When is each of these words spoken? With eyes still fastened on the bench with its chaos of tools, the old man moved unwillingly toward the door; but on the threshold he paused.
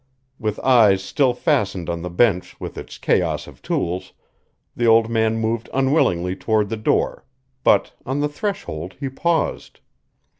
With 0.39 0.59
eyes 0.61 1.03
still 1.03 1.35
fastened 1.35 1.87
on 1.87 2.01
the 2.01 2.09
bench 2.09 2.59
with 2.59 2.75
its 2.75 2.97
chaos 2.97 3.45
of 3.45 3.61
tools, 3.61 4.13
the 4.75 4.87
old 4.87 5.09
man 5.11 5.37
moved 5.37 5.69
unwillingly 5.75 6.35
toward 6.35 6.69
the 6.69 6.75
door; 6.75 7.23
but 7.63 7.93
on 8.03 8.19
the 8.19 8.27
threshold 8.27 8.95
he 8.99 9.09
paused. 9.09 9.79